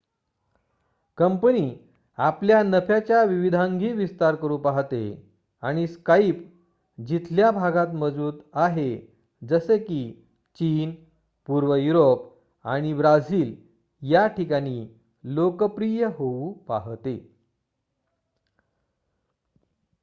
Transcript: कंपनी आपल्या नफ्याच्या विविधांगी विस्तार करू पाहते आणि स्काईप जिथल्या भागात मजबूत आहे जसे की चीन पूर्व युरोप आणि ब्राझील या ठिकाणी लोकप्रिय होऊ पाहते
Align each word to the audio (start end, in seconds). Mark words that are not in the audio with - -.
कंपनी 1.17 1.69
आपल्या 2.17 2.61
नफ्याच्या 2.63 3.23
विविधांगी 3.23 3.91
विस्तार 3.91 4.35
करू 4.35 4.57
पाहते 4.57 5.01
आणि 5.63 5.87
स्काईप 5.87 6.45
जिथल्या 6.97 7.51
भागात 7.51 7.93
मजबूत 7.93 8.39
आहे 8.53 8.89
जसे 9.41 9.77
की 9.77 10.01
चीन 10.57 10.95
पूर्व 11.47 11.75
युरोप 11.75 12.29
आणि 12.65 12.93
ब्राझील 12.93 13.55
या 14.01 14.27
ठिकाणी 14.27 14.87
लोकप्रिय 15.23 16.05
होऊ 16.05 16.53
पाहते 16.53 17.17